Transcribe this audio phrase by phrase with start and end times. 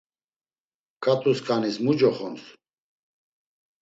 [1.03, 2.43] Ǩat̆uskanis mu coxons?